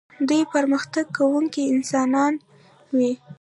دوی 0.27 0.41
پرمختګ 0.53 1.05
کوونکي 1.17 1.61
انسانان 1.75 2.33
وي. 2.97 3.11